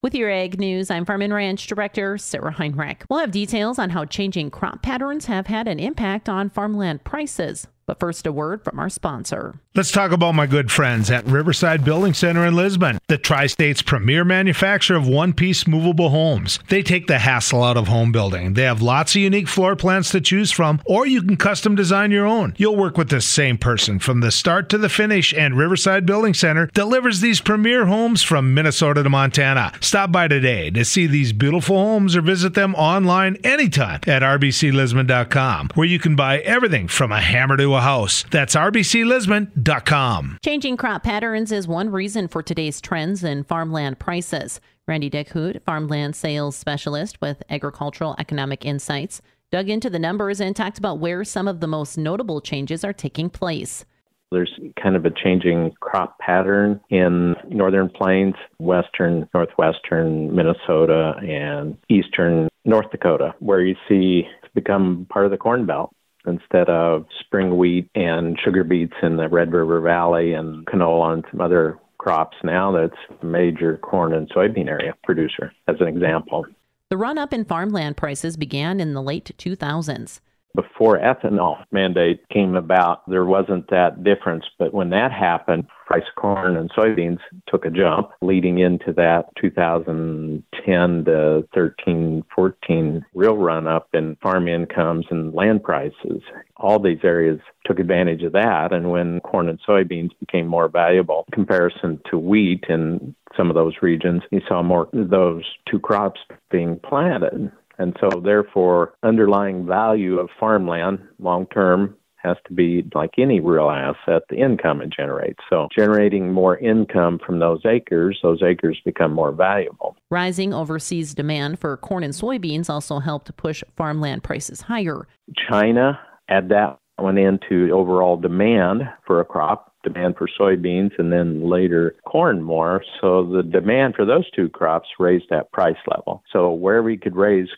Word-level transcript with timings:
With 0.00 0.14
your 0.14 0.30
ag 0.30 0.60
news, 0.60 0.92
I'm 0.92 1.04
Farm 1.04 1.22
and 1.22 1.34
Ranch 1.34 1.66
Director 1.66 2.18
Sarah 2.18 2.52
Heinrich. 2.52 3.04
We'll 3.10 3.18
have 3.18 3.32
details 3.32 3.80
on 3.80 3.90
how 3.90 4.04
changing 4.04 4.50
crop 4.52 4.80
patterns 4.80 5.26
have 5.26 5.48
had 5.48 5.66
an 5.66 5.80
impact 5.80 6.28
on 6.28 6.50
farmland 6.50 7.02
prices. 7.02 7.66
But 7.88 7.98
first, 7.98 8.26
a 8.26 8.32
word 8.32 8.62
from 8.62 8.78
our 8.78 8.90
sponsor. 8.90 9.54
Let's 9.74 9.90
talk 9.90 10.12
about 10.12 10.34
my 10.34 10.46
good 10.46 10.70
friends 10.70 11.10
at 11.10 11.24
Riverside 11.24 11.86
Building 11.86 12.12
Center 12.12 12.44
in 12.44 12.54
Lisbon, 12.54 12.98
the 13.06 13.16
Tri 13.16 13.46
State's 13.46 13.80
premier 13.80 14.24
manufacturer 14.24 14.98
of 14.98 15.08
one 15.08 15.32
piece 15.32 15.66
movable 15.66 16.10
homes. 16.10 16.58
They 16.68 16.82
take 16.82 17.06
the 17.06 17.18
hassle 17.18 17.64
out 17.64 17.78
of 17.78 17.88
home 17.88 18.12
building. 18.12 18.52
They 18.52 18.64
have 18.64 18.82
lots 18.82 19.14
of 19.16 19.22
unique 19.22 19.48
floor 19.48 19.74
plans 19.74 20.10
to 20.10 20.20
choose 20.20 20.52
from, 20.52 20.82
or 20.84 21.06
you 21.06 21.22
can 21.22 21.38
custom 21.38 21.76
design 21.76 22.10
your 22.10 22.26
own. 22.26 22.54
You'll 22.58 22.76
work 22.76 22.98
with 22.98 23.08
the 23.08 23.22
same 23.22 23.56
person 23.56 24.00
from 24.00 24.20
the 24.20 24.32
start 24.32 24.68
to 24.68 24.76
the 24.76 24.90
finish, 24.90 25.32
and 25.32 25.56
Riverside 25.56 26.04
Building 26.04 26.34
Center 26.34 26.66
delivers 26.74 27.20
these 27.20 27.40
premier 27.40 27.86
homes 27.86 28.22
from 28.22 28.52
Minnesota 28.52 29.02
to 29.02 29.08
Montana. 29.08 29.72
Stop 29.80 30.12
by 30.12 30.28
today 30.28 30.68
to 30.72 30.84
see 30.84 31.06
these 31.06 31.32
beautiful 31.32 31.78
homes 31.78 32.14
or 32.14 32.20
visit 32.20 32.52
them 32.52 32.74
online 32.74 33.36
anytime 33.44 34.00
at 34.06 34.20
rbclisbon.com, 34.20 35.70
where 35.74 35.88
you 35.88 35.98
can 35.98 36.16
buy 36.16 36.40
everything 36.40 36.86
from 36.86 37.12
a 37.12 37.20
hammer 37.22 37.56
to 37.56 37.77
a 37.77 37.77
house. 37.80 38.24
That's 38.30 38.54
rbclisbon.com. 38.54 40.38
Changing 40.44 40.76
crop 40.76 41.02
patterns 41.02 41.52
is 41.52 41.68
one 41.68 41.90
reason 41.90 42.28
for 42.28 42.42
today's 42.42 42.80
trends 42.80 43.24
in 43.24 43.44
farmland 43.44 43.98
prices. 43.98 44.60
Randy 44.86 45.10
Dickhut, 45.10 45.62
farmland 45.62 46.16
sales 46.16 46.56
specialist 46.56 47.20
with 47.20 47.42
Agricultural 47.50 48.16
Economic 48.18 48.64
Insights, 48.64 49.20
dug 49.50 49.68
into 49.68 49.90
the 49.90 49.98
numbers 49.98 50.40
and 50.40 50.56
talked 50.56 50.78
about 50.78 50.98
where 50.98 51.24
some 51.24 51.46
of 51.46 51.60
the 51.60 51.66
most 51.66 51.98
notable 51.98 52.40
changes 52.40 52.84
are 52.84 52.92
taking 52.92 53.30
place. 53.30 53.84
There's 54.30 54.52
kind 54.82 54.94
of 54.94 55.06
a 55.06 55.10
changing 55.10 55.72
crop 55.80 56.18
pattern 56.18 56.80
in 56.90 57.34
northern 57.48 57.88
plains, 57.88 58.34
western, 58.58 59.28
northwestern 59.32 60.34
Minnesota, 60.34 61.14
and 61.22 61.78
eastern 61.88 62.48
North 62.64 62.90
Dakota, 62.90 63.34
where 63.38 63.62
you 63.62 63.74
see 63.88 64.24
it's 64.42 64.52
become 64.54 65.06
part 65.08 65.24
of 65.24 65.30
the 65.30 65.38
corn 65.38 65.64
belt 65.64 65.94
instead 66.26 66.68
of 66.68 67.06
spring 67.20 67.56
wheat 67.56 67.90
and 67.94 68.38
sugar 68.42 68.64
beets 68.64 68.94
in 69.02 69.16
the 69.16 69.28
Red 69.28 69.52
River 69.52 69.80
Valley 69.80 70.32
and 70.32 70.66
canola 70.66 71.14
and 71.14 71.24
some 71.30 71.40
other 71.40 71.78
crops 71.98 72.36
now 72.44 72.72
that's 72.72 73.20
a 73.22 73.26
major 73.26 73.76
corn 73.78 74.12
and 74.12 74.28
soybean 74.30 74.68
area 74.68 74.94
producer, 75.04 75.52
as 75.66 75.76
an 75.80 75.88
example. 75.88 76.46
The 76.90 76.96
run 76.96 77.18
up 77.18 77.32
in 77.32 77.44
farmland 77.44 77.96
prices 77.96 78.36
began 78.36 78.80
in 78.80 78.94
the 78.94 79.02
late 79.02 79.30
2000s 79.36 80.20
before 80.54 80.98
ethanol 80.98 81.64
mandate 81.70 82.28
came 82.30 82.56
about, 82.56 83.08
there 83.08 83.24
wasn't 83.24 83.68
that 83.70 84.02
difference. 84.02 84.44
But 84.58 84.74
when 84.74 84.90
that 84.90 85.12
happened, 85.12 85.66
price 85.86 86.02
of 86.08 86.20
corn 86.20 86.56
and 86.56 86.70
soybeans 86.72 87.20
took 87.46 87.64
a 87.64 87.70
jump 87.70 88.10
leading 88.20 88.58
into 88.58 88.92
that 88.94 89.26
2010 89.40 91.04
to 91.04 91.48
13, 91.54 92.24
14 92.34 93.04
real 93.14 93.36
run 93.36 93.66
up 93.66 93.88
in 93.94 94.16
farm 94.22 94.48
incomes 94.48 95.06
and 95.10 95.32
land 95.32 95.62
prices. 95.62 96.22
All 96.56 96.78
these 96.78 97.04
areas 97.04 97.40
took 97.64 97.78
advantage 97.78 98.22
of 98.22 98.32
that. 98.32 98.72
And 98.72 98.90
when 98.90 99.20
corn 99.20 99.48
and 99.48 99.60
soybeans 99.66 100.10
became 100.20 100.46
more 100.46 100.68
valuable 100.68 101.24
in 101.28 101.32
comparison 101.32 102.00
to 102.10 102.18
wheat 102.18 102.64
in 102.68 103.14
some 103.36 103.48
of 103.48 103.54
those 103.54 103.74
regions, 103.80 104.22
you 104.30 104.40
saw 104.48 104.62
more 104.62 104.88
those 104.92 105.44
two 105.70 105.78
crops 105.78 106.20
being 106.50 106.80
planted. 106.80 107.52
And 107.78 107.96
so, 108.00 108.20
therefore, 108.20 108.94
underlying 109.02 109.66
value 109.66 110.18
of 110.18 110.28
farmland 110.38 110.98
long 111.18 111.46
term 111.46 111.96
has 112.16 112.36
to 112.48 112.52
be 112.52 112.84
like 112.94 113.12
any 113.16 113.38
real 113.38 113.70
asset, 113.70 114.22
the 114.28 114.36
income 114.36 114.82
it 114.82 114.90
generates. 114.90 115.38
So, 115.48 115.68
generating 115.76 116.32
more 116.32 116.58
income 116.58 117.20
from 117.24 117.38
those 117.38 117.60
acres, 117.64 118.18
those 118.22 118.42
acres 118.42 118.78
become 118.84 119.12
more 119.12 119.32
valuable. 119.32 119.96
Rising 120.10 120.52
overseas 120.52 121.14
demand 121.14 121.60
for 121.60 121.76
corn 121.76 122.02
and 122.02 122.12
soybeans 122.12 122.68
also 122.68 122.98
helped 122.98 123.34
push 123.36 123.62
farmland 123.76 124.24
prices 124.24 124.62
higher. 124.62 125.06
China, 125.48 126.00
add 126.28 126.48
that 126.48 126.78
one 126.96 127.16
into 127.16 127.70
overall 127.72 128.16
demand 128.16 128.82
for 129.06 129.20
a 129.20 129.24
crop 129.24 129.72
demand 129.84 130.16
for 130.16 130.28
soybeans 130.38 130.90
and 130.98 131.12
then 131.12 131.48
later 131.48 131.94
corn 132.04 132.42
more. 132.42 132.82
So 133.00 133.24
the 133.24 133.42
demand 133.42 133.94
for 133.94 134.04
those 134.04 134.28
two 134.32 134.48
crops 134.48 134.88
raised 134.98 135.26
that 135.30 135.52
price 135.52 135.76
level. 135.86 136.22
So 136.32 136.50
where 136.52 136.82
we 136.82 136.96
could 136.96 137.14
raise 137.14 137.48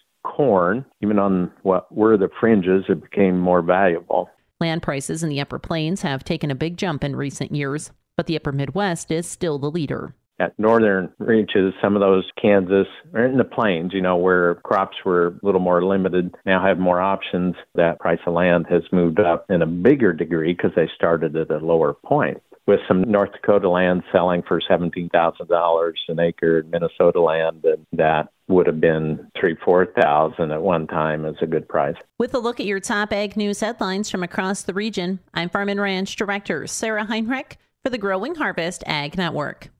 corn, 0.40 0.86
even 1.02 1.18
on 1.18 1.52
what 1.62 1.94
were 1.94 2.16
the 2.16 2.30
fringes, 2.40 2.84
it 2.88 3.02
became 3.02 3.38
more 3.38 3.60
valuable. 3.60 4.30
Land 4.58 4.82
prices 4.82 5.22
in 5.22 5.28
the 5.28 5.40
upper 5.40 5.58
plains 5.58 6.00
have 6.00 6.24
taken 6.24 6.50
a 6.50 6.54
big 6.54 6.78
jump 6.78 7.04
in 7.04 7.14
recent 7.14 7.54
years, 7.54 7.90
but 8.16 8.26
the 8.26 8.36
upper 8.36 8.50
Midwest 8.50 9.10
is 9.10 9.26
still 9.26 9.58
the 9.58 9.70
leader. 9.70 10.14
At 10.38 10.58
northern 10.58 11.12
reaches, 11.18 11.74
some 11.82 11.94
of 11.94 12.00
those 12.00 12.24
Kansas 12.40 12.86
or 13.12 13.26
in 13.26 13.36
the 13.36 13.44
plains, 13.44 13.92
you 13.92 14.00
know, 14.00 14.16
where 14.16 14.54
crops 14.54 14.96
were 15.04 15.26
a 15.26 15.40
little 15.42 15.60
more 15.60 15.84
limited, 15.84 16.34
now 16.46 16.64
have 16.64 16.78
more 16.78 17.02
options. 17.02 17.54
That 17.74 18.00
price 18.00 18.20
of 18.26 18.32
land 18.32 18.64
has 18.70 18.82
moved 18.90 19.20
up 19.20 19.44
in 19.50 19.60
a 19.60 19.66
bigger 19.66 20.14
degree 20.14 20.54
because 20.54 20.72
they 20.74 20.88
started 20.96 21.36
at 21.36 21.50
a 21.50 21.58
lower 21.58 21.92
point 21.92 22.42
with 22.66 22.80
some 22.86 23.02
North 23.02 23.32
Dakota 23.32 23.68
land 23.68 24.04
selling 24.12 24.42
for 24.46 24.60
$17,000 24.60 25.92
an 26.08 26.20
acre, 26.20 26.64
Minnesota 26.70 27.20
land, 27.20 27.64
and 27.64 27.84
that 27.92 28.28
would 28.50 28.66
have 28.66 28.80
been 28.80 29.30
three, 29.38 29.56
four 29.64 29.86
thousand 29.86 30.50
at 30.50 30.60
one 30.60 30.86
time 30.86 31.24
as 31.24 31.36
a 31.40 31.46
good 31.46 31.68
price. 31.68 31.96
With 32.18 32.34
a 32.34 32.38
look 32.38 32.60
at 32.60 32.66
your 32.66 32.80
top 32.80 33.12
ag 33.12 33.36
news 33.36 33.60
headlines 33.60 34.10
from 34.10 34.22
across 34.22 34.62
the 34.62 34.74
region, 34.74 35.20
I'm 35.32 35.48
Farm 35.48 35.68
and 35.68 35.80
Ranch 35.80 36.16
Director 36.16 36.66
Sarah 36.66 37.04
Heinrich 37.04 37.56
for 37.82 37.90
the 37.90 37.98
Growing 37.98 38.34
Harvest 38.34 38.84
Ag 38.86 39.16
Network. 39.16 39.70